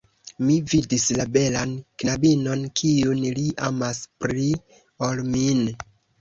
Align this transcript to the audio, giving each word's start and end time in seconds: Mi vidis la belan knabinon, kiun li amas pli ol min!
Mi 0.45 0.53
vidis 0.69 1.03
la 1.17 1.25
belan 1.35 1.75
knabinon, 2.03 2.63
kiun 2.81 3.21
li 3.37 3.45
amas 3.69 4.01
pli 4.25 4.49
ol 5.11 5.23
min! 5.37 5.63